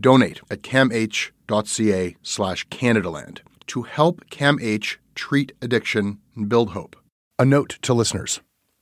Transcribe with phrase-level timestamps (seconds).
[0.00, 6.96] Donate at camh.ca slash Canadaland to help CAMH treat addiction and build hope.
[7.38, 8.40] A note to listeners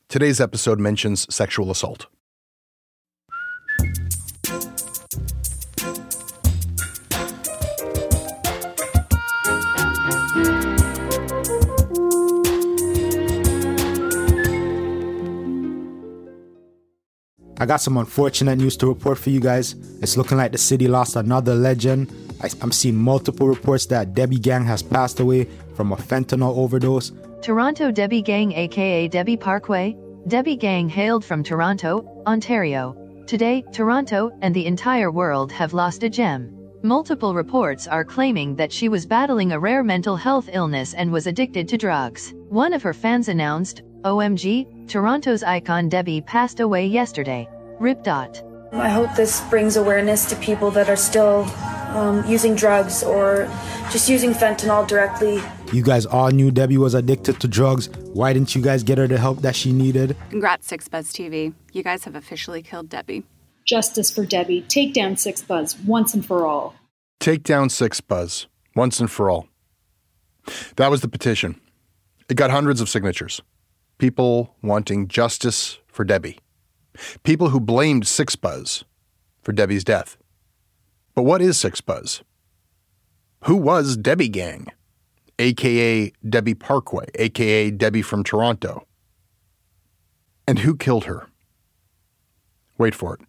[0.08, 2.06] today's episode mentions sexual assault.
[17.60, 19.74] I got some unfortunate news to report for you guys.
[20.00, 22.12] It's looking like the city lost another legend.
[22.41, 27.10] I, am seeing multiple reports that Debbie Gang has passed away from a fentanyl overdose.
[27.42, 29.97] Toronto Debbie Gang, aka Debbie Parkway.
[30.28, 32.97] Debbie Gang hailed from Toronto, Ontario.
[33.26, 36.54] Today, Toronto and the entire world have lost a gem.
[36.82, 41.26] Multiple reports are claiming that she was battling a rare mental health illness and was
[41.26, 42.32] addicted to drugs.
[42.48, 47.48] One of her fans announced, OMG, Toronto's icon Debbie passed away yesterday.
[47.81, 48.03] Rip.
[48.03, 48.42] Dot.
[48.72, 51.44] I hope this brings awareness to people that are still
[51.91, 53.50] um, using drugs or
[53.91, 55.41] just using fentanyl directly.
[55.72, 57.88] You guys all knew Debbie was addicted to drugs.
[58.12, 60.16] Why didn't you guys get her the help that she needed?
[60.30, 61.54] Congrats, Six Buzz TV.
[61.72, 63.25] You guys have officially killed Debbie.
[63.65, 64.62] Justice for Debbie.
[64.62, 66.75] Take down Six Buzz once and for all.
[67.20, 69.48] Take down Six Buzz once and for all.
[70.76, 71.60] That was the petition.
[72.28, 73.42] It got hundreds of signatures.
[73.98, 76.38] People wanting justice for Debbie.
[77.25, 78.84] People who blamed Six Buzz
[79.42, 80.16] for Debbie's death.
[81.16, 82.22] But what is Six Buzz?
[83.44, 84.69] Who was Debbie Gang,
[85.41, 88.86] aka Debbie Parkway, aka Debbie from Toronto?
[90.47, 91.26] And who killed her?
[92.78, 93.20] Wait for it.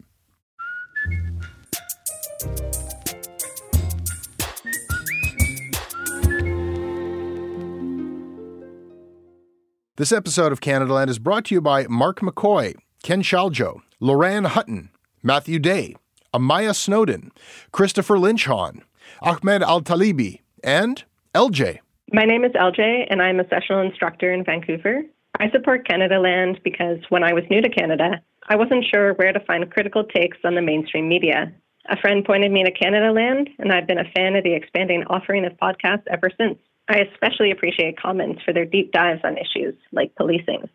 [9.99, 12.73] This episode of Canadaland is brought to you by Mark McCoy,
[13.03, 14.91] Ken Shaljo, Loran Hutton,
[15.23, 15.93] Matthew Day,
[16.33, 17.33] Amaya Snowden,
[17.73, 18.83] Christopher Lynchon,
[19.21, 21.03] Ahmed Al Talibi, and
[21.35, 21.79] LJ.
[22.13, 25.01] My name is LJ, and I'm a sessional instructor in Vancouver.
[25.37, 29.39] I support Canadaland because when I was new to Canada, I wasn't sure where to
[29.41, 31.51] find critical takes on the mainstream media.
[31.89, 35.43] A friend pointed me to Canadaland, and I've been a fan of the expanding offering
[35.43, 36.57] of podcasts ever since.
[36.89, 40.67] I especially appreciate comments for their deep dives on issues like policing.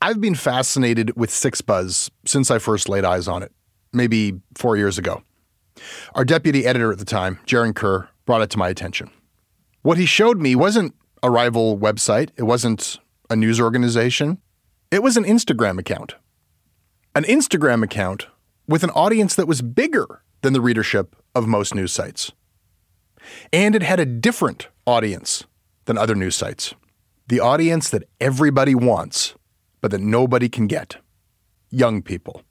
[0.00, 3.52] I've been fascinated with Six Buzz since I first laid eyes on it,
[3.92, 5.22] maybe four years ago.
[6.14, 9.10] Our deputy editor at the time, Jaron Kerr, brought it to my attention.
[9.82, 12.98] What he showed me wasn't a rival website, it wasn't
[13.28, 14.38] a news organization,
[14.90, 16.14] it was an Instagram account.
[17.14, 18.28] An Instagram account
[18.66, 22.30] with an audience that was bigger than the readership of most news sites.
[23.50, 25.44] And it had a different audience
[25.86, 26.74] than other news sites
[27.26, 29.34] the audience that everybody wants,
[29.80, 30.96] but that nobody can get
[31.70, 32.42] young people.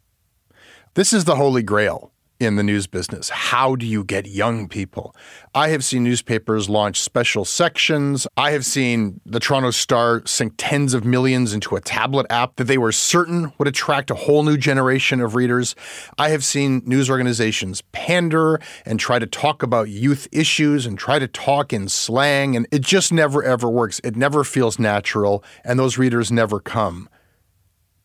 [0.95, 3.29] This is the holy grail in the news business.
[3.29, 5.15] How do you get young people?
[5.55, 8.27] I have seen newspapers launch special sections.
[8.35, 12.65] I have seen the Toronto Star sink tens of millions into a tablet app that
[12.65, 15.75] they were certain would attract a whole new generation of readers.
[16.17, 21.19] I have seen news organizations pander and try to talk about youth issues and try
[21.19, 24.01] to talk in slang, and it just never ever works.
[24.03, 27.07] It never feels natural, and those readers never come.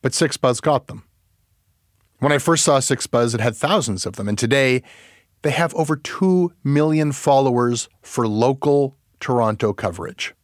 [0.00, 1.07] But Six Buzz got them.
[2.20, 4.82] When I first saw Six Buzz, it had thousands of them, and today
[5.42, 10.34] they have over 2 million followers for local Toronto coverage.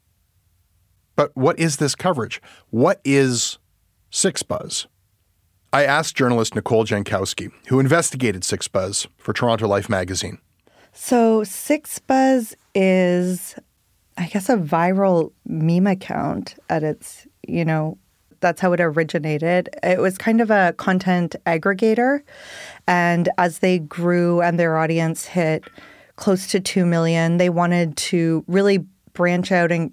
[1.16, 2.40] But what is this coverage?
[2.70, 3.58] What is
[4.10, 4.86] Six Buzz?
[5.72, 10.38] I asked journalist Nicole Jankowski, who investigated Six Buzz for Toronto Life magazine.
[10.92, 13.56] So, Six Buzz is,
[14.16, 17.98] I guess, a viral meme account at its, you know,
[18.44, 19.70] that's how it originated.
[19.82, 22.20] It was kind of a content aggregator.
[22.86, 25.64] And as they grew and their audience hit
[26.16, 29.92] close to 2 million, they wanted to really branch out and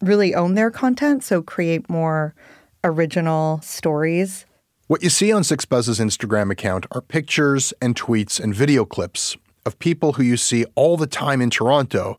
[0.00, 1.24] really own their content.
[1.24, 2.36] So create more
[2.84, 4.46] original stories.
[4.86, 9.36] What you see on Six Buzz's Instagram account are pictures and tweets and video clips
[9.64, 12.16] of people who you see all the time in Toronto,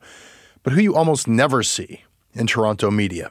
[0.64, 2.02] but who you almost never see
[2.34, 3.30] in Toronto media.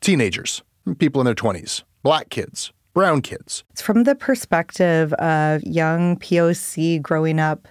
[0.00, 0.62] Teenagers,
[0.94, 3.64] people in their 20s, black kids, brown kids.
[3.70, 7.68] It's from the perspective of young POC growing up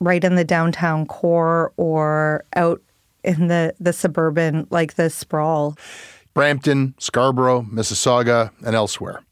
[0.00, 2.80] right in the downtown core or out
[3.24, 5.76] in the, the suburban, like the sprawl.
[6.34, 9.24] Brampton, Scarborough, Mississauga, and elsewhere.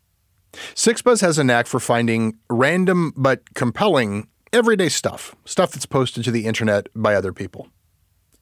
[0.74, 6.30] Sixbuzz has a knack for finding random but compelling everyday stuff, stuff that's posted to
[6.30, 7.68] the internet by other people.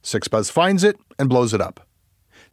[0.02, 1.86] Sixbuzz finds it and blows it up.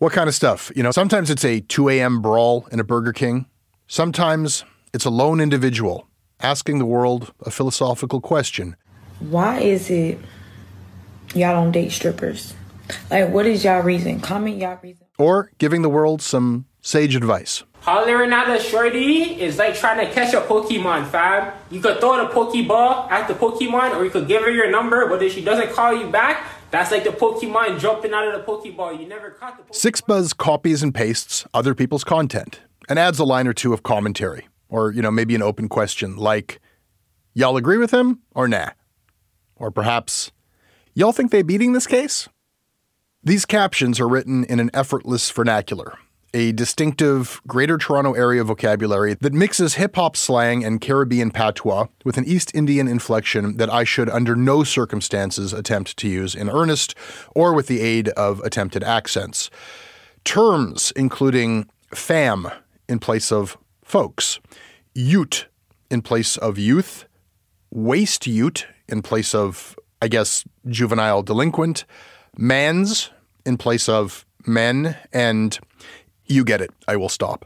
[0.02, 0.72] What kind of stuff?
[0.76, 2.24] You know, sometimes it's a 2 a.m.
[2.24, 3.46] brawl in a Burger King.
[3.86, 4.66] Sometimes
[4.96, 6.08] it's a lone individual
[6.40, 8.76] asking the world a philosophical question.
[9.20, 10.18] Why is it
[11.36, 12.56] y'all don't date strippers?
[13.12, 14.22] Like, what is y'all reason?
[14.22, 15.06] Comment y'all reason.
[15.20, 17.64] Or giving the world some sage advice.
[17.82, 21.54] Hollering at a shorty is like trying to catch a Pokemon, fam.
[21.70, 25.08] You could throw the Pokeball at the Pokemon, or you could give her your number,
[25.08, 28.52] but if she doesn't call you back, that's like the Pokemon jumping out of the
[28.52, 29.00] Pokeball.
[29.00, 29.76] You never caught the Pokemon.
[29.76, 33.84] Six Buzz copies and pastes other people's content and adds a line or two of
[33.84, 36.60] commentary, or, you know, maybe an open question like,
[37.34, 38.72] Y'all agree with him or nah?
[39.56, 40.32] Or perhaps,
[40.94, 42.28] Y'all think they beating this case?
[43.24, 45.98] These captions are written in an effortless vernacular,
[46.34, 52.18] a distinctive Greater Toronto Area vocabulary that mixes hip hop slang and Caribbean patois with
[52.18, 56.96] an East Indian inflection that I should under no circumstances attempt to use in earnest
[57.36, 59.50] or with the aid of attempted accents.
[60.24, 62.50] Terms including fam
[62.88, 64.40] in place of folks,
[64.94, 65.48] ute
[65.90, 67.06] in place of youth,
[67.72, 71.86] waste ute in place of, I guess, juvenile delinquent,
[72.38, 73.10] mans
[73.46, 75.60] in place of men, and
[76.32, 76.72] you get it.
[76.88, 77.46] I will stop.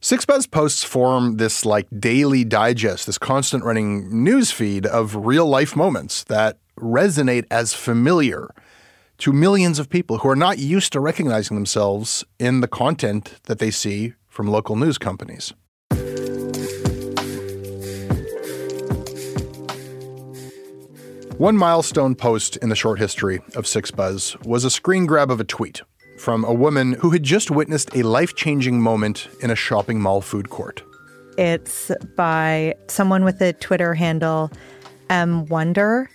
[0.00, 5.76] Sixbuzz posts form this like daily digest, this constant running news feed of real life
[5.76, 8.48] moments that resonate as familiar
[9.18, 13.58] to millions of people who are not used to recognizing themselves in the content that
[13.58, 15.52] they see from local news companies.
[21.36, 25.44] One milestone post in the short history of Sixbuzz was a screen grab of a
[25.44, 25.82] tweet
[26.20, 30.20] from a woman who had just witnessed a life changing moment in a shopping mall
[30.20, 30.82] food court.
[31.38, 34.50] It's by someone with a Twitter handle,
[35.08, 36.10] M Wonder,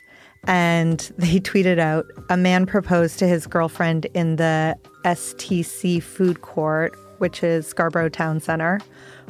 [0.46, 6.96] and they tweeted out a man proposed to his girlfriend in the STC food court,
[7.18, 8.80] which is Scarborough Town Center,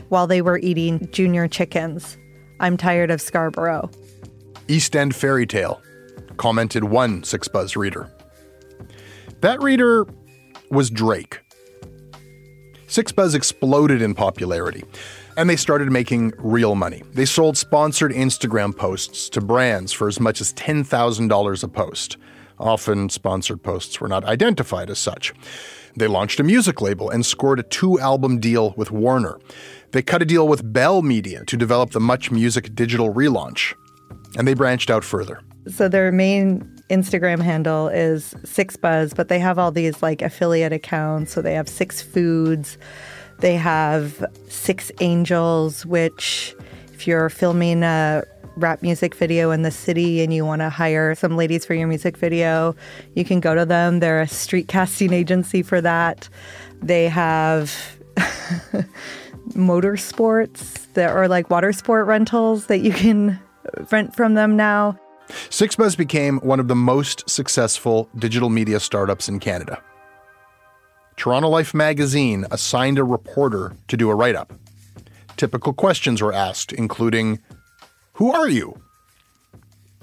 [0.10, 2.18] while they were eating junior chickens.
[2.60, 3.90] I'm tired of Scarborough.
[4.68, 5.82] East End fairy tale,
[6.36, 8.12] commented one Six Buzz reader.
[9.40, 10.06] That reader
[10.70, 11.42] was Drake.
[12.88, 14.84] Six Buzz exploded in popularity,
[15.38, 17.04] and they started making real money.
[17.14, 22.18] They sold sponsored Instagram posts to brands for as much as $10,000 a post.
[22.60, 25.34] Often, sponsored posts were not identified as such.
[25.98, 29.40] They launched a music label and scored a two album deal with Warner.
[29.92, 33.74] They cut a deal with Bell Media to develop the Much Music digital relaunch.
[34.38, 35.42] And they branched out further.
[35.68, 40.74] So their main Instagram handle is Six Buzz, but they have all these like affiliate
[40.74, 41.34] accounts.
[41.34, 42.78] So they have Six Foods,
[43.40, 46.56] they have Six Angels, which
[46.94, 48.24] if you're filming a
[48.58, 51.88] rap music video in the city and you want to hire some ladies for your
[51.88, 52.76] music video,
[53.16, 54.00] you can go to them.
[54.00, 56.30] They're a street casting agency for that.
[56.82, 57.98] They have
[59.50, 63.40] motorsports that are like water sport rentals that you can
[63.92, 64.98] rent from them now.
[65.28, 69.82] Sixbuzz became one of the most successful digital media startups in Canada.
[71.18, 74.54] Toronto Life magazine assigned a reporter to do a write up.
[75.38, 77.40] Typical questions were asked, including
[78.14, 78.80] Who are you?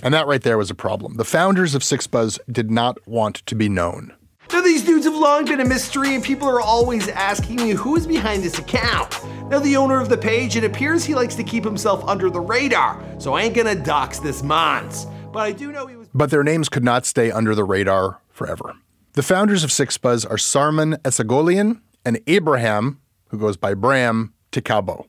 [0.02, 1.16] And that right there was a problem.
[1.16, 4.14] The founders of Sixbuzz did not want to be known.
[4.52, 7.96] Now, these dudes have long been a mystery, and people are always asking me who
[7.96, 9.18] is behind this account.
[9.48, 12.40] Now, the owner of the page, it appears he likes to keep himself under the
[12.40, 15.06] radar, so I ain't gonna dox this Mons.
[15.32, 16.08] But I do know he was.
[16.12, 18.76] But their names could not stay under the radar forever.
[19.14, 25.06] The founders of Sixbuzz are Sarman Esagolian and Abraham, who goes by Bram, Ticabo.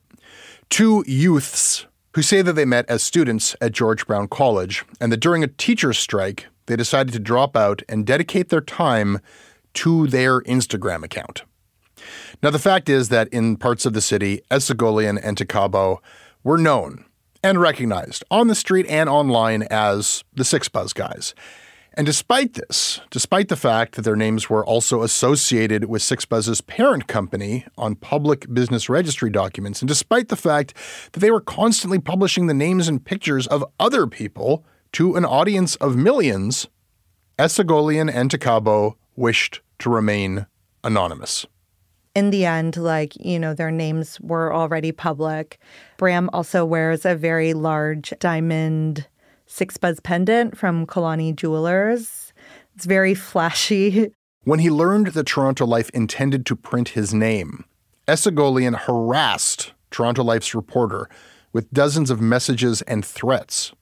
[0.70, 1.84] Two youths
[2.14, 5.48] who say that they met as students at George Brown College and that during a
[5.48, 9.20] teacher's strike, they decided to drop out and dedicate their time
[9.74, 11.42] to their Instagram account.
[12.42, 15.98] Now, the fact is that in parts of the city, Esagolian and Ticabo
[16.42, 17.04] were known
[17.42, 21.34] and recognized on the street and online as the Sixbuzz guys.
[21.96, 27.06] And despite this, despite the fact that their names were also associated with Sixbuzz's parent
[27.06, 30.74] company on public business registry documents, and despite the fact
[31.12, 35.74] that they were constantly publishing the names and pictures of other people to an audience
[35.76, 36.68] of millions,
[37.36, 40.46] Esagolian and Takabo wished to remain
[40.84, 41.46] anonymous.
[42.14, 45.58] In the end, like, you know, their names were already public.
[45.96, 49.08] Bram also wears a very large diamond
[49.48, 52.32] Sixbuzz pendant from Kalani Jewelers.
[52.76, 54.12] It's very flashy.
[54.44, 57.64] When he learned that Toronto Life intended to print his name,
[58.06, 61.08] Esagolian harassed Toronto Life's reporter
[61.54, 63.72] with dozens of messages and threats.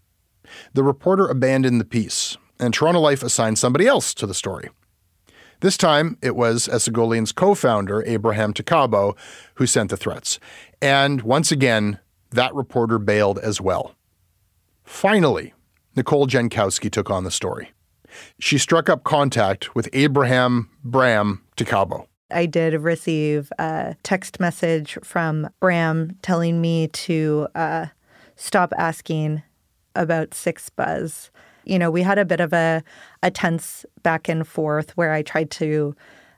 [0.74, 4.70] The reporter abandoned the piece, and Toronto Life assigned somebody else to the story.
[5.60, 9.16] This time, it was Esagolian's co founder, Abraham Ticabo,
[9.54, 10.40] who sent the threats.
[10.80, 13.94] And once again, that reporter bailed as well.
[14.82, 15.54] Finally,
[15.94, 17.70] Nicole Jankowski took on the story.
[18.40, 22.06] She struck up contact with Abraham Bram Ticabo.
[22.30, 27.86] I did receive a text message from Bram telling me to uh,
[28.36, 29.42] stop asking
[29.94, 31.30] about Six Buzz.
[31.64, 32.82] You know, we had a bit of a,
[33.22, 35.94] a tense back and forth where I tried to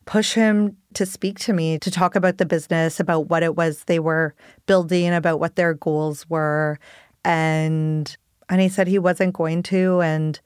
[0.07, 3.85] push him to speak to me, to talk about the business, about what it was
[3.85, 4.35] they were
[4.67, 6.79] building, about what their goals were.
[7.25, 8.15] And
[8.49, 10.41] and he said he wasn't going to and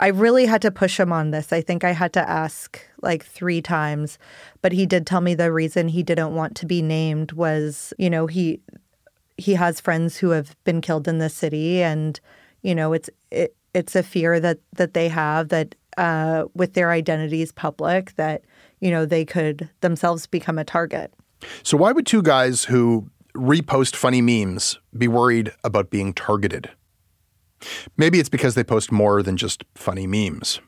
[0.00, 1.52] I really had to push him on this.
[1.52, 4.18] I think I had to ask like 3 times,
[4.60, 8.10] but he did tell me the reason he didn't want to be named was, you
[8.10, 8.60] know, he
[9.36, 12.20] he has friends who have been killed in the city and
[12.62, 16.90] you know, it's it, it's a fear that that they have that uh, with their
[16.90, 18.42] identities public that
[18.80, 21.12] you know they could themselves become a target.
[21.62, 26.70] So why would two guys who repost funny memes be worried about being targeted?
[27.96, 30.60] Maybe it's because they post more than just funny memes.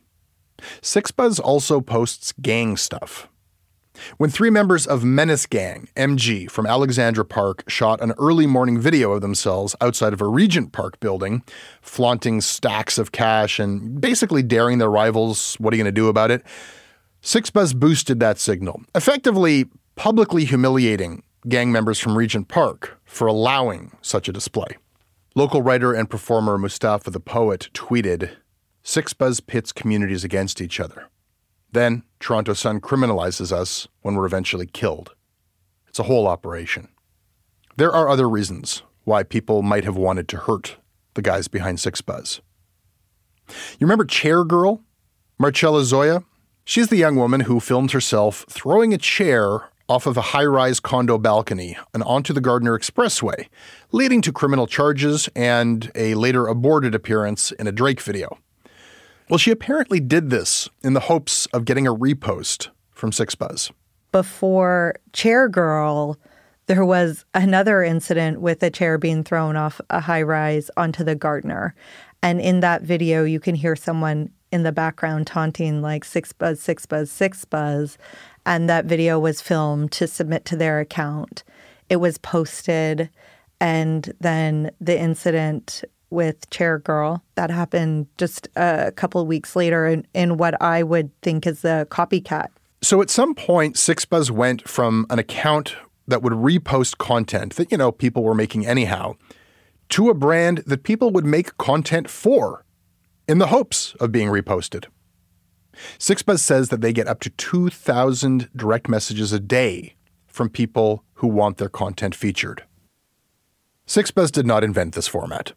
[0.81, 3.29] Sixbuzz also posts gang stuff.
[4.17, 9.13] When three members of Menace Gang, MG, from Alexandra Park shot an early morning video
[9.13, 11.43] of themselves outside of a Regent Park building,
[11.81, 16.09] flaunting stacks of cash and basically daring their rivals, what are you going to do
[16.09, 16.45] about it?
[17.23, 24.29] Sixbuzz boosted that signal, effectively publicly humiliating gang members from Regent Park for allowing such
[24.29, 24.77] a display.
[25.35, 28.37] Local writer and performer Mustafa the Poet tweeted
[28.85, 31.09] Sixbuzz pits communities against each other.
[31.73, 35.15] Then Toronto Sun criminalizes us when we're eventually killed.
[35.87, 36.89] It's a whole operation.
[37.77, 40.79] There are other reasons why people might have wanted to hurt
[41.13, 42.41] the guys behind Sixbuzz.
[43.79, 44.81] You remember Chair Girl?
[45.39, 46.25] Marcella Zoia?
[46.65, 50.81] She's the young woman who filmed herself throwing a chair off of a high rise
[50.81, 53.49] condo balcony and onto the Gardiner Expressway,
[53.93, 58.39] leading to criminal charges and a later aborted appearance in a Drake video.
[59.29, 63.71] Well, she apparently did this in the hopes of getting a repost from Sixbuzz.
[64.13, 66.19] Before Chair Girl,
[66.67, 71.15] there was another incident with a chair being thrown off a high rise onto the
[71.15, 71.75] Gardiner.
[72.23, 76.61] And in that video, you can hear someone in the background taunting like six buzz,
[76.61, 77.99] six buzz, six buzz
[78.47, 81.45] and that video was filmed to submit to their account.
[81.89, 83.11] It was posted,
[83.61, 85.85] and then the incident
[86.15, 91.11] with Chair Girl that happened just a couple weeks later in, in what I would
[91.21, 92.49] think is a copycat.
[92.83, 95.75] So at some point, Sixbuzz went from an account
[96.07, 99.15] that would repost content that, you know, people were making anyhow
[99.91, 102.65] to a brand that people would make content for
[103.27, 104.87] in the hopes of being reposted.
[105.99, 111.27] Sixbuzz says that they get up to 2,000 direct messages a day from people who
[111.27, 112.65] want their content featured.
[113.87, 115.53] Sixbuzz did not invent this format.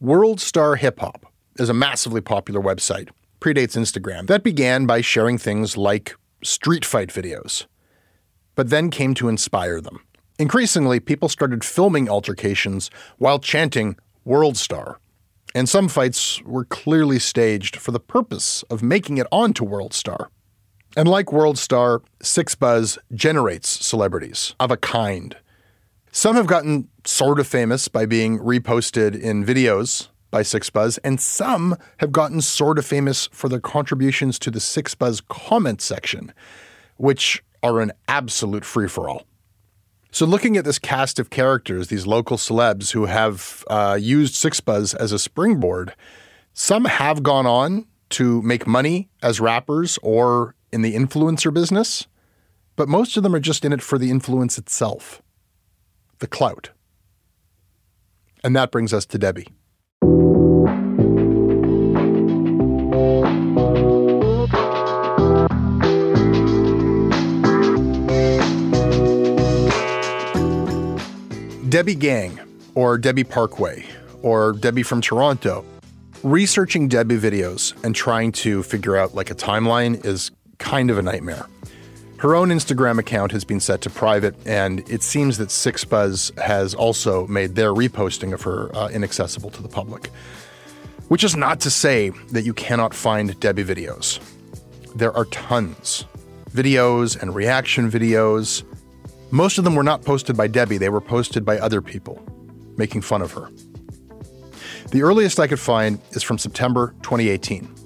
[0.00, 1.26] World Star Hip Hop
[1.58, 3.10] is a massively popular website,
[3.40, 7.66] predates Instagram, that began by sharing things like street fight videos,
[8.54, 10.00] but then came to inspire them.
[10.38, 15.00] Increasingly, people started filming altercations while chanting World Star,
[15.54, 20.30] and some fights were clearly staged for the purpose of making it onto World Star.
[20.96, 25.36] And like World Star, Sixbuzz generates celebrities of a kind.
[26.10, 31.76] Some have gotten sort of famous by being reposted in videos by Sixbuzz, and some
[31.98, 36.32] have gotten sort of famous for their contributions to the Sixbuzz comment section,
[36.96, 39.24] which are an absolute free for all.
[40.10, 44.94] So, looking at this cast of characters, these local celebs who have uh, used Sixbuzz
[44.94, 45.94] as a springboard,
[46.54, 52.06] some have gone on to make money as rappers or in the influencer business,
[52.74, 55.22] but most of them are just in it for the influence itself,
[56.18, 56.70] the clout.
[58.44, 59.48] And that brings us to Debbie.
[71.68, 72.40] Debbie Gang,
[72.74, 73.84] or Debbie Parkway,
[74.22, 75.64] or Debbie from Toronto.
[76.22, 81.02] Researching Debbie videos and trying to figure out like a timeline is kind of a
[81.02, 81.46] nightmare.
[82.18, 86.74] Her own Instagram account has been set to private, and it seems that Sixbuzz has
[86.74, 90.08] also made their reposting of her uh, inaccessible to the public.
[91.06, 94.18] Which is not to say that you cannot find Debbie videos.
[94.96, 96.06] There are tons.
[96.50, 98.64] Videos and reaction videos,
[99.30, 102.20] most of them were not posted by Debbie, they were posted by other people,
[102.76, 103.48] making fun of her.
[104.90, 107.77] The earliest I could find is from September 2018.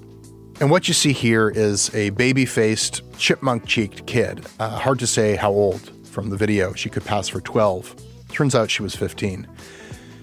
[0.59, 4.45] And what you see here is a baby faced, chipmunk cheeked kid.
[4.59, 6.73] Uh, hard to say how old from the video.
[6.73, 7.95] She could pass for 12.
[8.29, 9.47] Turns out she was 15.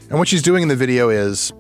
[0.09, 1.53] And what she's doing in the video is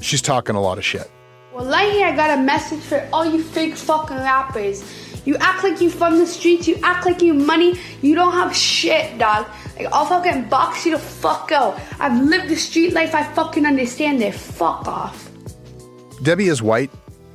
[0.00, 1.10] she's talking a lot of shit.
[1.52, 4.82] Well, right here, I got a message for all you fake fucking rappers.
[5.24, 6.66] You act like you from the streets.
[6.66, 7.78] You act like you money.
[8.00, 9.46] You don't have shit, dog.
[9.76, 11.80] Like I'll fucking box you the fuck out.
[12.00, 13.14] I've lived the street life.
[13.14, 14.34] I fucking understand it.
[14.34, 15.30] Fuck off.
[16.22, 16.90] Debbie is white,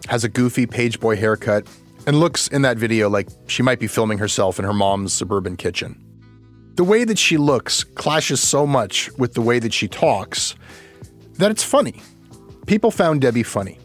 [0.08, 1.68] has a goofy page boy haircut,
[2.06, 5.58] and looks in that video like she might be filming herself in her mom's suburban
[5.58, 6.04] kitchen.
[6.76, 10.56] The way that she looks clashes so much with the way that she talks
[11.34, 12.02] that it's funny.
[12.66, 13.80] People found Debbie funny.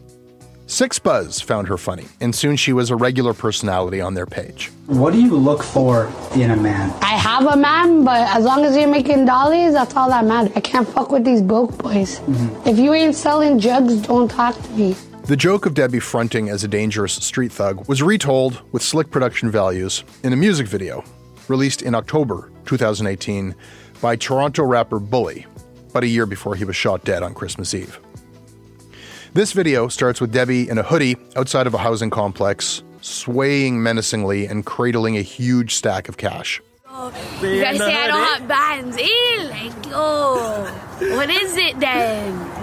[0.67, 4.71] Sixbuzz found her funny, and soon she was a regular personality on their page.
[4.87, 6.91] What do you look for in a man?
[7.01, 10.53] I have a man, but as long as you're making dollies, that's all that matters.
[10.55, 12.19] I can't fuck with these broke boys.
[12.21, 12.67] Mm-hmm.
[12.67, 14.95] If you ain't selling jugs, don't talk to me.
[15.25, 19.49] The joke of Debbie fronting as a dangerous street thug was retold with slick production
[19.49, 21.01] values in a music video
[21.47, 23.55] released in October 2018
[24.01, 25.45] by Toronto rapper Bully,
[25.93, 28.01] but a year before he was shot dead on Christmas Eve.
[29.31, 34.45] This video starts with Debbie in a hoodie outside of a housing complex, swaying menacingly
[34.45, 36.61] and cradling a huge stack of cash.
[37.41, 38.97] You guys say I don't have bands.
[38.99, 39.49] Eh?
[39.49, 42.62] Like, yo, what is it then?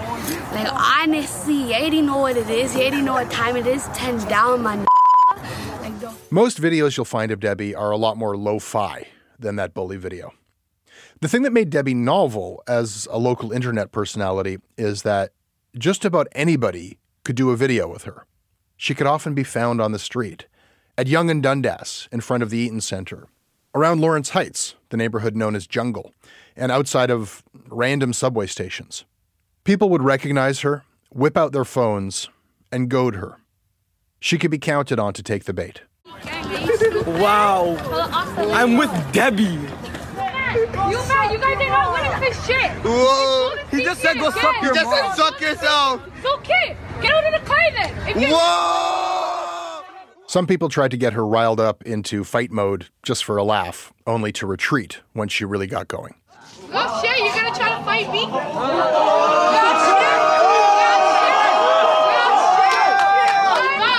[0.52, 2.74] Like, honestly, I already know what it is.
[2.74, 3.86] You already know what time it is.
[3.94, 4.62] 10 down.
[4.62, 4.86] Like,
[6.30, 9.96] Most videos you'll find of Debbie are a lot more lo fi than that bully
[9.96, 10.32] video.
[11.20, 15.32] The thing that made Debbie novel as a local internet personality is that
[15.76, 18.26] just about anybody could do a video with her.
[18.76, 20.46] She could often be found on the street,
[20.96, 23.26] at Yonge and Dundas in front of the Eaton Center,
[23.74, 26.12] around Lawrence Heights, the neighborhood known as Jungle,
[26.56, 29.04] and outside of random subway stations.
[29.64, 32.28] People would recognize her, whip out their phones,
[32.72, 33.36] and goad her.
[34.18, 35.82] She could be counted on to take the bait.
[37.06, 37.76] Wow.
[38.52, 39.44] I'm with Debbie.
[39.44, 39.58] You
[41.08, 42.70] man, you guys are not winning for shit.
[42.82, 43.56] Whoa.
[43.70, 46.02] He just said go suck your He just said suck yourself.
[46.16, 46.76] It's okay.
[47.00, 48.08] Get out of the car then.
[48.08, 49.82] If you're- Whoa.
[50.26, 53.92] Some people tried to get her riled up into fight mode just for a laugh,
[54.06, 56.14] only to retreat when she really got going.
[56.72, 58.26] Oh shit, you're gonna try to fight me?
[58.26, 58.40] Nah,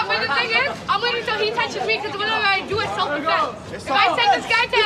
[0.08, 2.90] but the thing is, I'm waiting until he touches me because whatever I do is
[2.92, 3.84] self-defense.
[3.84, 4.82] If I take this guy to, to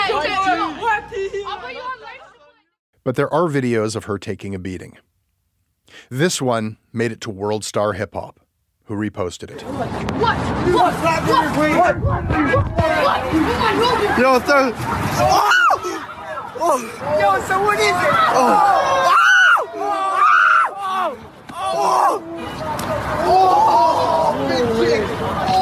[1.47, 2.21] I'll put you on life.
[3.03, 4.97] But there are videos of her taking a beating.
[6.09, 8.39] This one made it to World Star Hip Hop,
[8.85, 9.61] who reposted it.
[9.61, 9.87] What?
[10.17, 10.39] What?
[10.73, 10.93] What?
[10.95, 11.99] What?
[12.01, 13.23] What?
[14.17, 14.73] Yo, sir.
[14.75, 15.51] Oh!
[16.57, 16.79] Oh.
[17.19, 17.95] Yo, so what is it?
[18.33, 19.21] Oh.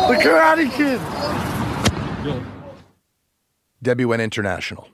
[0.10, 0.99] The Karate Kid.
[3.82, 4.89] Debbie went international.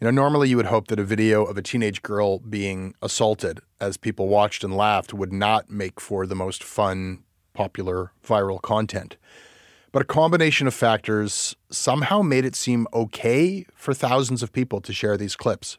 [0.00, 3.60] You know, normally you would hope that a video of a teenage girl being assaulted
[3.80, 9.16] as people watched and laughed would not make for the most fun, popular, viral content.
[9.98, 14.92] But a combination of factors somehow made it seem okay for thousands of people to
[14.92, 15.76] share these clips.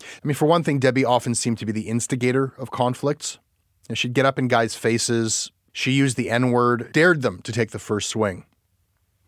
[0.00, 3.40] I mean, for one thing, Debbie often seemed to be the instigator of conflicts.
[3.88, 7.50] And she'd get up in guys' faces, she used the N word, dared them to
[7.50, 8.46] take the first swing.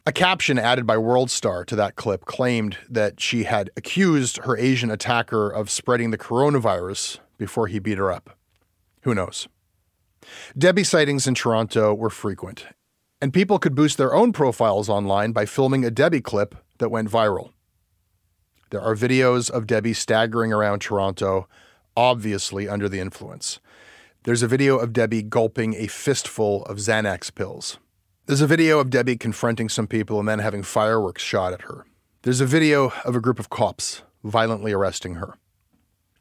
[0.07, 4.93] A caption added by WorldStar to that clip claimed that she had accused her Asian
[4.93, 8.39] attacker of spreading the coronavirus before he beat her up.
[9.03, 9.49] Who knows?
[10.57, 12.67] Debbie sightings in Toronto were frequent,
[13.21, 17.11] and people could boost their own profiles online by filming a Debbie clip that went
[17.11, 17.51] viral.
[18.71, 21.49] There are videos of Debbie staggering around Toronto,
[21.97, 23.61] obviously under the influence.
[24.25, 27.79] There's a video of Debbie gulping a fistful of Xanax pills.
[28.27, 31.87] There's a video of Debbie confronting some people and then having fireworks shot at her.
[32.23, 35.35] There's a video of a group of cops violently arresting her.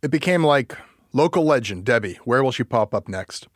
[0.03, 0.77] It became like
[1.13, 3.47] local legend Debbie, where will she pop up next?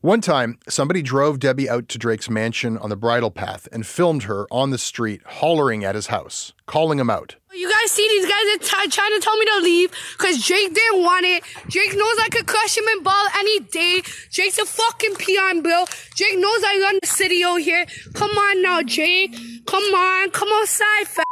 [0.00, 4.24] One time, somebody drove Debbie out to Drake's mansion on the bridle path and filmed
[4.24, 7.36] her on the street hollering at his house, calling him out.
[7.52, 10.74] You guys see these guys are t- trying to tell me to leave because Drake
[10.74, 11.42] didn't want it.
[11.68, 14.02] Drake knows I could crush him in ball any day.
[14.30, 15.84] Drake's a fucking peon, bro.
[16.14, 17.86] Drake knows I run the city over here.
[18.12, 19.34] Come on now, Drake.
[19.66, 20.30] Come on.
[20.30, 21.24] Come outside, fat.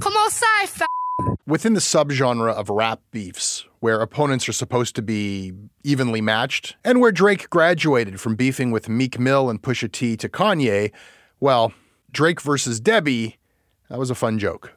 [0.00, 0.88] Come outside, fat.
[1.46, 7.02] Within the subgenre of rap beefs, where opponents are supposed to be evenly matched, and
[7.02, 10.90] where Drake graduated from beefing with Meek Mill and Pusha T to Kanye,
[11.38, 11.70] well,
[12.10, 13.36] Drake versus Debbie,
[13.90, 14.72] that was a fun joke.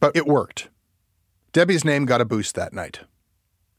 [0.00, 0.70] But it worked.
[1.52, 3.00] Debbie's name got a boost that night.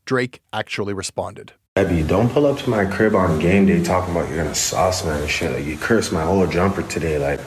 [0.05, 1.53] Drake actually responded.
[1.75, 5.03] Debbie, don't pull up to my crib on game day talking about you're gonna sauce
[5.03, 5.51] man and shit.
[5.51, 7.39] Like you cursed my old jumper today, like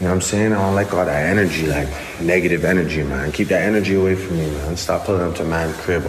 [0.00, 0.52] you know what I'm saying?
[0.52, 1.88] I don't like all that energy, like
[2.20, 3.30] negative energy, man.
[3.30, 4.76] Keep that energy away from me, man.
[4.76, 6.02] Stop pulling up to my crib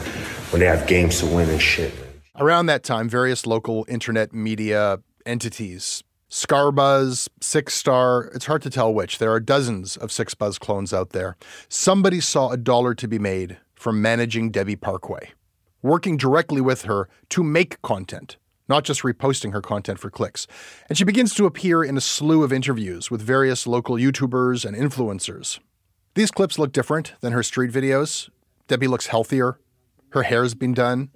[0.51, 1.93] when they have games to win and shit.
[2.35, 8.91] Around that time, various local internet media entities, Scarbuzz, Six Star, it's hard to tell
[8.91, 9.19] which.
[9.19, 11.37] There are dozens of Six Buzz clones out there.
[11.69, 15.29] Somebody saw a dollar to be made from managing Debbie Parkway,
[15.83, 20.47] working directly with her to make content not just reposting her content for clicks.
[20.89, 24.75] And she begins to appear in a slew of interviews with various local YouTubers and
[24.75, 25.59] influencers.
[26.15, 28.29] These clips look different than her street videos.
[28.67, 29.59] Debbie looks healthier.
[30.09, 31.09] Her hair's been done.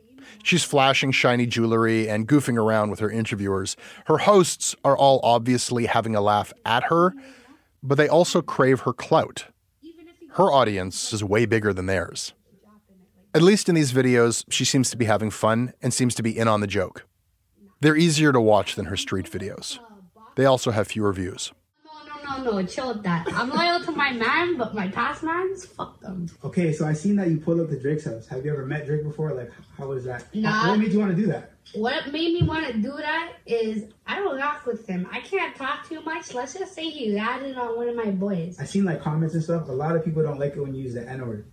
[0.44, 3.76] She's flashing shiny jewelry and goofing around with her interviewers.
[4.06, 7.14] Her hosts are all obviously having a laugh at her,
[7.82, 9.46] but they also crave her clout.
[10.34, 12.34] Her audience is way bigger than theirs.
[13.34, 16.38] At least in these videos, she seems to be having fun and seems to be
[16.38, 17.06] in on the joke.
[17.82, 19.80] They're easier to watch than her street videos.
[20.36, 21.52] They also have fewer views.
[21.86, 23.26] No, no, no, no, chill with that.
[23.34, 26.28] I'm loyal to my man, but my past mans, fuck them.
[26.44, 28.28] Okay, so I seen that you pulled up to Drake's house.
[28.28, 29.34] Have you ever met Drake before?
[29.34, 30.24] Like, how was that?
[30.36, 30.70] Nah.
[30.70, 31.54] What made you want to do that?
[31.74, 35.08] What made me want to do that is I don't rock with him.
[35.12, 36.34] I can't talk too much.
[36.34, 38.58] Let's just say he landed on one of my boys.
[38.60, 39.70] I seen like comments and stuff.
[39.70, 41.46] A lot of people don't like it when you use the N word.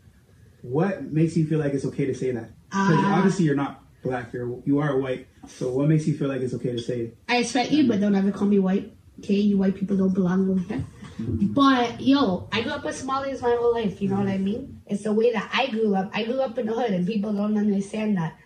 [0.63, 2.51] What makes you feel like it's okay to say that?
[2.71, 4.33] Because Uh, obviously you're not black.
[4.33, 5.27] You're you are white.
[5.49, 7.19] So what makes you feel like it's okay to say it?
[7.29, 8.93] I respect you, but don't ever call me white.
[9.19, 10.85] Okay, you white people don't belong over here.
[11.19, 14.03] But yo, I grew up with Somalis my whole life.
[14.03, 14.83] You know what I mean?
[14.87, 16.11] It's the way that I grew up.
[16.13, 18.37] I grew up in the hood, and people don't understand that.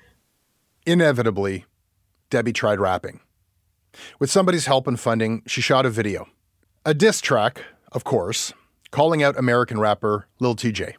[0.87, 1.65] Inevitably,
[2.31, 3.21] Debbie tried rapping.
[4.21, 6.29] With somebody's help and funding, she shot a video.
[6.87, 8.53] A diss track, of course,
[8.91, 10.95] calling out American rapper Lil Tjay.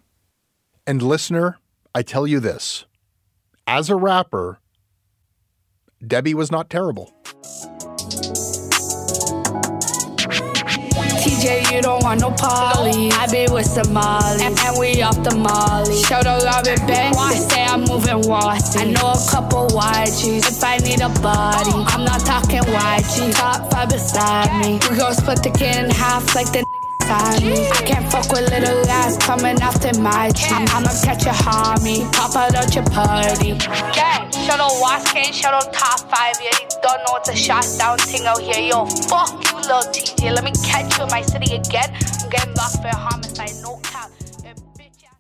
[0.86, 1.58] And listener,
[1.96, 2.86] I tell you this
[3.72, 4.60] as a rapper,
[6.06, 7.14] Debbie was not terrible.
[11.22, 13.12] TJ, you don't want no poly.
[13.14, 16.04] I be with Somali, and, and we off the Molly.
[16.04, 18.80] Show the Robin Banks, they say I'm moving washy.
[18.80, 21.72] I know a couple YGs if I need a body.
[21.72, 21.86] Oh.
[21.88, 24.80] I'm not talking YG, top five beside me.
[24.90, 26.66] We gon' split the kid in half like the
[27.12, 27.68] beside me.
[27.68, 30.66] I can't fuck with little ass coming after my tree.
[30.72, 33.58] I'ma catch a homie, pop out at your party.
[33.94, 36.36] Gang, show the wash can show the top five.
[36.42, 38.60] Yeah, you don't know it's a shot down thing out here.
[38.60, 40.34] Yo, fuck you, little TJ.
[40.34, 41.90] Let me catch you in my city again.
[42.24, 44.10] I'm getting locked for a homicide, no cap.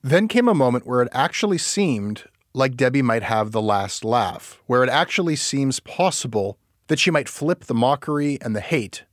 [0.04, 2.24] Then came a moment where it actually seemed
[2.54, 7.30] like Debbie might have the last laugh, where it actually seems possible that she might
[7.30, 9.04] flip the mockery and the hate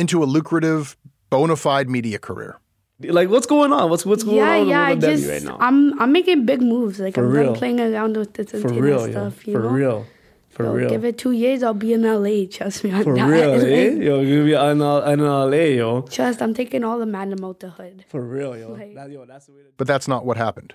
[0.00, 0.96] into a lucrative,
[1.30, 2.58] bona fide media career.
[3.02, 3.88] Like, what's going on?
[3.88, 4.82] What's what's going yeah, on yeah.
[4.82, 5.56] I with just right now?
[5.60, 7.00] I'm I'm making big moves.
[7.00, 7.54] Like For I'm real.
[7.56, 9.46] playing around with this For antenna real, stuff.
[9.46, 9.68] You For know?
[9.70, 10.06] real.
[10.50, 10.88] For Yo, real.
[10.90, 12.44] Give it two years, I'll be in LA.
[12.50, 12.92] Trust me.
[12.92, 13.90] I'm For not- real, eh?
[13.90, 15.48] Yo, you'll be in, in LA,
[15.80, 16.02] yo.
[16.02, 18.04] Trust, I'm taking all the madam out the hood.
[18.08, 18.72] For real, yo.
[18.72, 20.74] Like- That- yo, that's the way to But that's not what happened.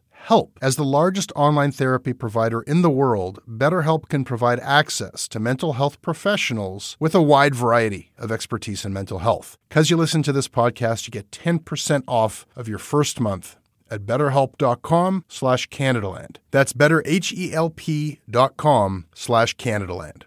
[0.21, 0.57] help.
[0.61, 5.73] As the largest online therapy provider in the world, BetterHelp can provide access to mental
[5.73, 9.57] health professionals with a wide variety of expertise in mental health.
[9.69, 13.57] Because you listen to this podcast, you get 10% off of your first month
[13.89, 16.37] at betterhelp.com slash Canadaland.
[16.51, 20.23] That's betterhelp.com slash Canadaland.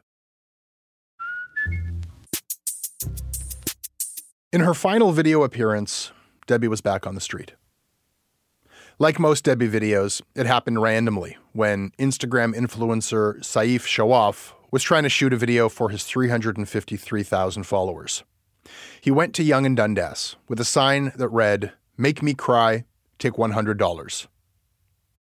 [4.53, 6.13] In her final video appearance,
[6.47, 7.55] Debbie was back on the street.
[9.01, 15.09] Like most Debbie videos, it happened randomly when Instagram influencer Saif Shawaf was trying to
[15.09, 18.23] shoot a video for his 353,000 followers.
[19.01, 22.85] He went to Yonge and Dundas with a sign that read, Make me cry,
[23.19, 24.27] take $100.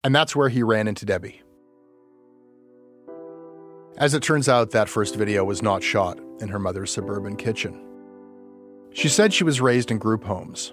[0.02, 1.42] And that's where he ran into Debbie.
[3.98, 7.84] As it turns out, that first video was not shot in her mother's suburban kitchen.
[8.94, 10.72] She said she was raised in group homes.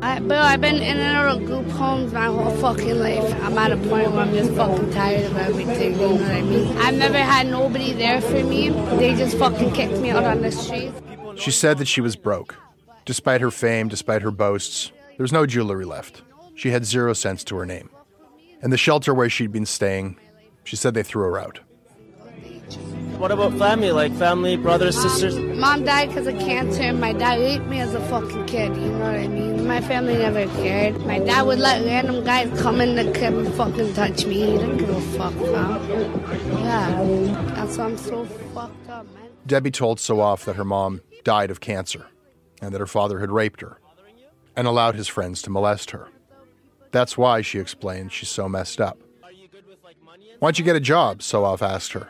[0.00, 3.34] I, Bill, I've been in and out of group homes my whole fucking life.
[3.42, 5.94] I'm at a point where I'm just fucking tired of everything.
[5.94, 6.76] You know what I mean?
[6.78, 8.70] I've never had nobody there for me.
[8.70, 10.92] They just fucking kicked me out on the street.
[11.34, 12.56] She said that she was broke.
[13.06, 16.22] Despite her fame, despite her boasts, there was no jewelry left.
[16.54, 17.90] She had zero cents to her name.
[18.62, 20.16] And the shelter where she'd been staying,
[20.62, 21.58] she said they threw her out.
[23.18, 23.90] What about family?
[23.90, 25.36] Like family, brothers, um, sisters?
[25.58, 28.76] Mom died because of cancer, and my dad ate me as a fucking kid.
[28.76, 29.66] You know what I mean?
[29.66, 31.04] My family never cared.
[31.04, 34.34] My dad would let random guys come in the crib and fucking touch me.
[34.34, 36.58] He didn't give a fuck, fam.
[36.58, 39.30] Yeah, that's why I'm so fucked up, man.
[39.46, 42.06] Debbie told Sawaf that her mom died of cancer
[42.62, 43.80] and that her father had raped her
[44.54, 46.08] and allowed his friends to molest her.
[46.92, 48.98] That's why, she explained, she's so messed up.
[50.38, 51.18] Why don't you get a job?
[51.18, 52.08] Sawaf asked her.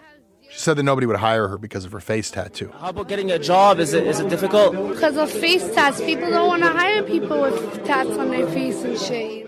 [0.51, 2.73] She said that nobody would hire her because of her face tattoo.
[2.79, 3.79] How about getting a job?
[3.81, 4.73] Is it is it difficult?
[4.89, 8.83] Because of face tats, people don't want to hire people with tats on their face
[8.83, 9.47] and shit.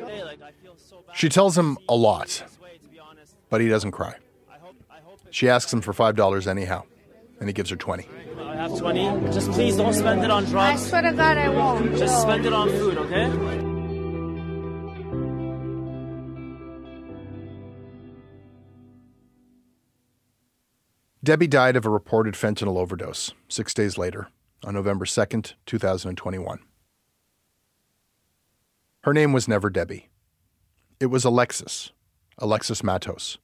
[1.15, 2.45] She tells him a lot,
[3.49, 4.15] but he doesn't cry.
[5.31, 6.83] She asks him for $5 anyhow,
[7.39, 8.07] and he gives her 20
[8.39, 9.33] I have 20.
[9.33, 10.83] Just please don't spend it on drugs.
[10.83, 11.97] I swear to God, I won't.
[11.97, 13.70] Just spend it on food, okay?
[21.31, 24.31] Debbie died of a reported fentanyl overdose six days later,
[24.65, 26.59] on November 2nd, 2021.
[29.03, 30.09] Her name was never Debbie.
[30.99, 31.93] It was Alexis,
[32.39, 33.39] Alexis Matos.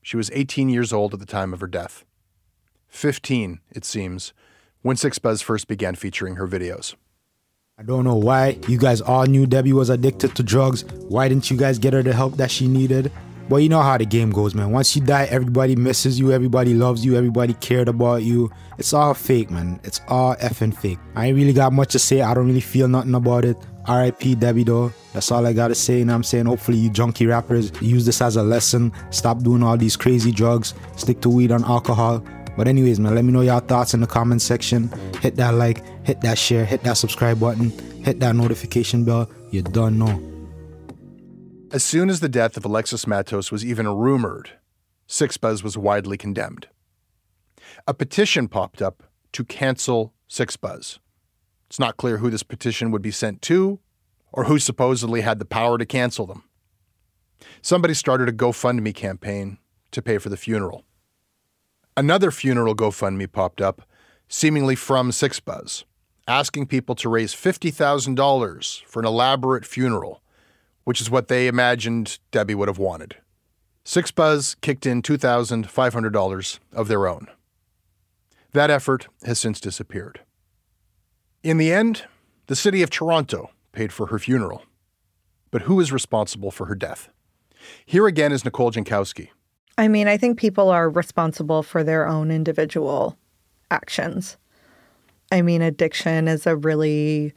[0.00, 2.04] She was 18 years old at the time of her death.
[2.86, 4.32] 15, it seems,
[4.82, 6.94] when Six Buzz first began featuring her videos.
[7.76, 10.84] I don't know why you guys all knew Debbie was addicted to drugs.
[10.84, 13.10] Why didn't you guys get her the help that she needed?
[13.48, 14.70] But you know how the game goes, man.
[14.70, 18.50] Once you die, everybody misses you, everybody loves you, everybody cared about you.
[18.78, 19.80] It's all fake, man.
[19.84, 20.98] It's all effing fake.
[21.14, 22.22] I ain't really got much to say.
[22.22, 23.56] I don't really feel nothing about it.
[23.88, 24.92] RIP Debbie though.
[25.12, 26.00] That's all I gotta say.
[26.00, 28.92] And I'm saying hopefully you junkie rappers use this as a lesson.
[29.10, 30.74] Stop doing all these crazy drugs.
[30.96, 32.24] Stick to weed and alcohol.
[32.56, 34.90] But anyways, man, let me know your thoughts in the comment section.
[35.20, 37.70] Hit that like, hit that share, hit that subscribe button,
[38.04, 39.28] hit that notification bell.
[39.50, 40.31] You done know.
[41.72, 44.50] As soon as the death of Alexis Matos was even rumored,
[45.08, 46.68] Sixbuzz was widely condemned.
[47.88, 50.98] A petition popped up to cancel Sixbuzz.
[51.68, 53.80] It's not clear who this petition would be sent to
[54.32, 56.44] or who supposedly had the power to cancel them.
[57.62, 59.56] Somebody started a GoFundMe campaign
[59.92, 60.84] to pay for the funeral.
[61.96, 63.80] Another funeral GoFundMe popped up,
[64.28, 65.84] seemingly from Sixbuzz,
[66.28, 70.21] asking people to raise $50,000 for an elaborate funeral
[70.84, 73.16] which is what they imagined Debbie would have wanted.
[73.84, 77.26] Six Sixbuzz kicked in $2,500 of their own.
[78.52, 80.20] That effort has since disappeared.
[81.42, 82.04] In the end,
[82.46, 84.62] the city of Toronto paid for her funeral.
[85.50, 87.08] But who is responsible for her death?
[87.84, 89.30] Here again is Nicole Jankowski.
[89.78, 93.16] I mean, I think people are responsible for their own individual
[93.70, 94.36] actions.
[95.30, 97.32] I mean, addiction is a really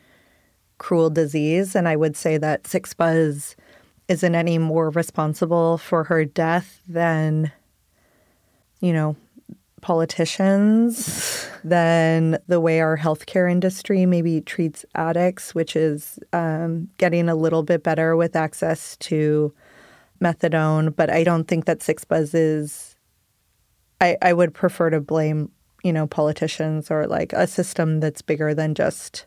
[0.77, 1.75] cruel disease.
[1.75, 3.55] And I would say that Sixbuzz
[4.07, 7.51] isn't any more responsible for her death than,
[8.79, 9.15] you know,
[9.81, 17.35] politicians, than the way our healthcare industry maybe treats addicts, which is um, getting a
[17.35, 19.53] little bit better with access to
[20.21, 20.95] methadone.
[20.95, 22.95] But I don't think that Sixbuzz is.
[24.01, 25.51] I, I would prefer to blame,
[25.83, 29.25] you know, politicians or like a system that's bigger than just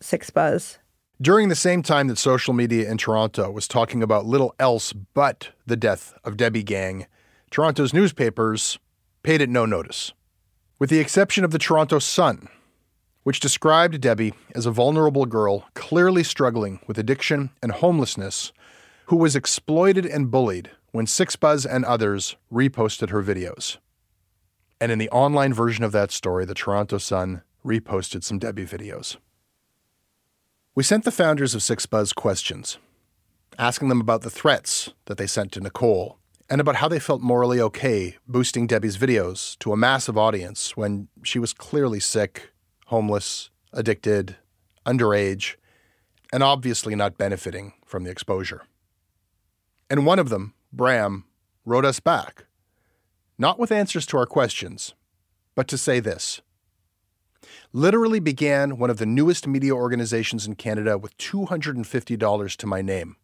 [0.00, 0.78] Sixbuzz.
[1.20, 5.50] During the same time that social media in Toronto was talking about little else but
[5.64, 7.06] the death of Debbie Gang,
[7.50, 8.78] Toronto's newspapers
[9.22, 10.12] paid it no notice.
[10.78, 12.48] With the exception of the Toronto Sun,
[13.22, 18.52] which described Debbie as a vulnerable girl clearly struggling with addiction and homelessness
[19.06, 23.78] who was exploited and bullied when Sixbuzz and others reposted her videos.
[24.80, 29.16] And in the online version of that story, the Toronto Sun reposted some Debbie videos.
[30.76, 32.76] We sent the founders of Sixbuzz questions,
[33.58, 36.18] asking them about the threats that they sent to Nicole
[36.50, 41.08] and about how they felt morally okay boosting Debbie's videos to a massive audience when
[41.22, 42.50] she was clearly sick,
[42.88, 44.36] homeless, addicted,
[44.84, 45.54] underage,
[46.30, 48.66] and obviously not benefiting from the exposure.
[49.88, 51.24] And one of them, Bram,
[51.64, 52.44] wrote us back,
[53.38, 54.92] not with answers to our questions,
[55.54, 56.42] but to say this
[57.76, 63.16] literally began one of the newest media organizations in Canada with $250 to my name.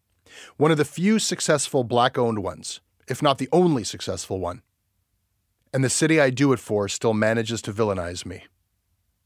[0.58, 4.60] One of the few successful black owned ones, if not the only successful one.
[5.72, 8.44] And the city I do it for still manages to villainize me.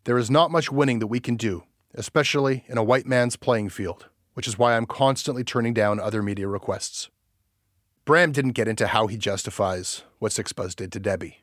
[0.05, 3.71] There is not much winning that we can do, especially in a white man's playing
[3.71, 7.11] field, which is why I'm constantly turning down other media requests.
[8.05, 11.43] Bram didn't get into how he justifies what Sixbuzz did to Debbie.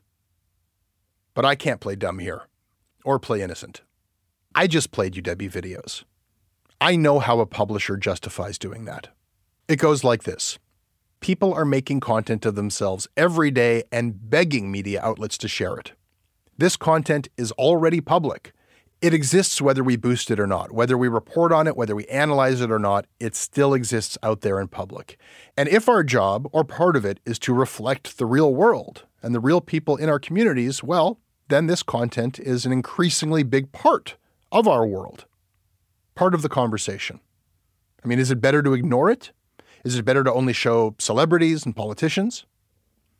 [1.33, 2.43] But I can't play dumb here
[3.05, 3.81] or play innocent.
[4.55, 6.03] I just played Debbie videos.
[6.79, 9.07] I know how a publisher justifies doing that.
[9.67, 10.59] It goes like this
[11.21, 15.93] People are making content of themselves every day and begging media outlets to share it.
[16.57, 18.51] This content is already public.
[19.01, 22.05] It exists whether we boost it or not, whether we report on it, whether we
[22.07, 25.17] analyze it or not, it still exists out there in public.
[25.57, 29.33] And if our job, or part of it, is to reflect the real world and
[29.33, 31.19] the real people in our communities, well,
[31.53, 34.15] then this content is an increasingly big part
[34.51, 35.25] of our world,
[36.15, 37.19] part of the conversation.
[38.03, 39.31] I mean, is it better to ignore it?
[39.83, 42.45] Is it better to only show celebrities and politicians?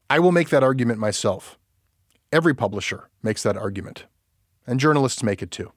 [0.09, 1.59] I will make that argument myself.
[2.31, 4.05] Every publisher makes that argument,
[4.65, 5.71] and journalists make it too.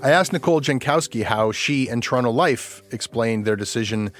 [0.00, 4.12] I asked Nicole Jankowski how she and Toronto Life explained their decision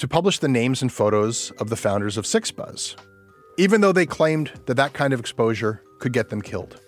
[0.00, 2.96] to publish the names and photos of the founders of Sixbuzz,
[3.58, 6.80] even though they claimed that that kind of exposure could get them killed.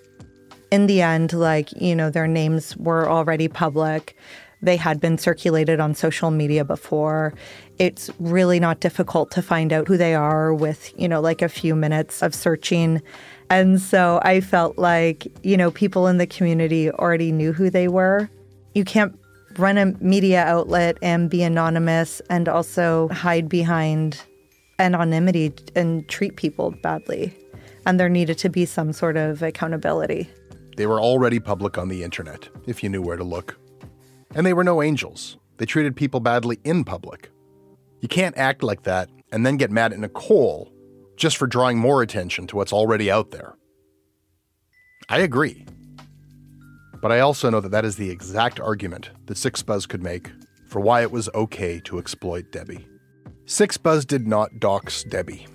[0.70, 4.16] In the end, like, you know, their names were already public.
[4.62, 7.34] They had been circulated on social media before.
[7.78, 11.50] It's really not difficult to find out who they are with, you know, like a
[11.50, 13.02] few minutes of searching.
[13.50, 17.88] And so I felt like, you know, people in the community already knew who they
[17.88, 18.30] were.
[18.74, 19.14] You can't
[19.58, 24.20] run a media outlet and be anonymous and also hide behind
[24.78, 27.36] anonymity and treat people badly.
[27.86, 30.30] And there needed to be some sort of accountability.
[30.76, 33.58] They were already public on the internet, if you knew where to look.
[34.34, 35.36] And they were no angels.
[35.58, 37.30] They treated people badly in public.
[38.00, 40.72] You can't act like that and then get mad at Nicole
[41.16, 43.54] just for drawing more attention to what's already out there.
[45.08, 45.66] I agree.
[47.02, 50.30] But I also know that that is the exact argument that Sixbuzz could make
[50.68, 52.86] for why it was okay to exploit Debbie.
[53.44, 55.48] Sixbuzz did not dox Debbie.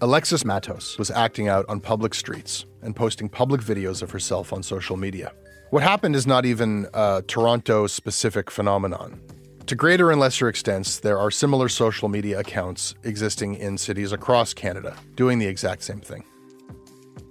[0.00, 4.64] Alexis Matos was acting out on public streets and posting public videos of herself on
[4.64, 5.32] social media.
[5.70, 9.20] What happened is not even a Toronto specific phenomenon.
[9.66, 14.52] To greater and lesser extents, there are similar social media accounts existing in cities across
[14.52, 16.24] Canada doing the exact same thing.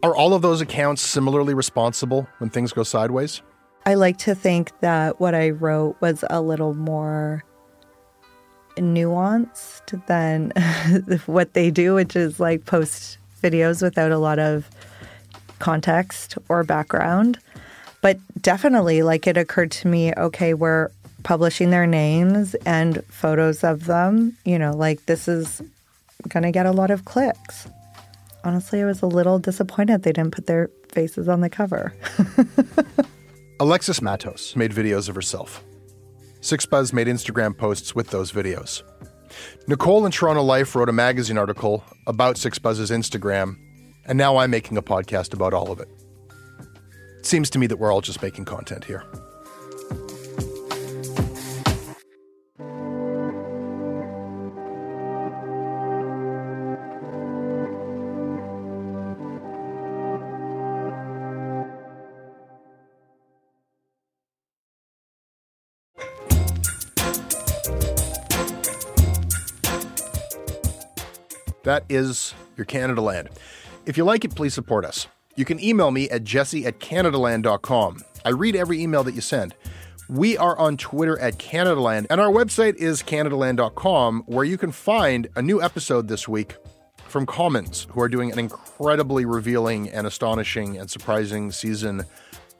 [0.04, 3.42] Are all of those accounts similarly responsible when things go sideways?
[3.86, 7.46] I like to think that what I wrote was a little more
[8.76, 10.52] nuanced than
[11.26, 14.70] what they do, which is like post videos without a lot of
[15.60, 17.40] context or background.
[18.02, 20.90] But definitely, like it occurred to me okay, we're
[21.24, 24.36] publishing their names and photos of them.
[24.44, 25.62] You know, like this is
[26.28, 27.68] going to get a lot of clicks.
[28.44, 31.94] Honestly, I was a little disappointed they didn't put their faces on the cover.
[33.60, 35.64] Alexis Matos made videos of herself.
[36.42, 38.84] Sixbuzz made Instagram posts with those videos.
[39.68, 43.58] Nicole in Toronto Life wrote a magazine article about Sixbuzz's Instagram,
[44.06, 45.88] and now I'm making a podcast about all of it.
[47.20, 49.04] It seems to me that we're all just making content here.
[71.74, 73.30] That is your Canadaland.
[73.88, 75.08] If you like it, please support us.
[75.36, 78.04] You can email me at jesse at canadaland.com.
[78.24, 79.56] I read every email that you send.
[80.08, 85.28] We are on Twitter at Canadaland, and our website is canadaland.com, where you can find
[85.36, 86.58] a new episode this week
[87.08, 92.04] from Commons, who are doing an incredibly revealing and astonishing and surprising season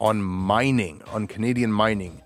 [0.02, 2.23] on mining, on Canadian mining.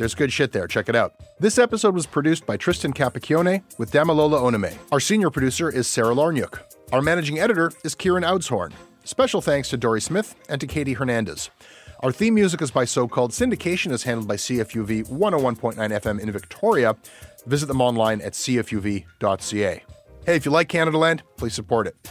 [0.00, 0.66] There's good shit there.
[0.66, 1.12] Check it out.
[1.40, 4.74] This episode was produced by Tristan Capacchione with Damalola Onome.
[4.90, 6.58] Our senior producer is Sarah Larniuk.
[6.90, 8.72] Our managing editor is Kieran Oudshoorn.
[9.04, 11.50] Special thanks to Dory Smith and to Katie Hernandez.
[12.02, 16.96] Our theme music is by Socalled Syndication, is handled by CFUV 101.9 FM in Victoria.
[17.44, 19.04] Visit them online at cfuv.ca.
[20.24, 22.10] Hey, if you like Canadaland, please support it.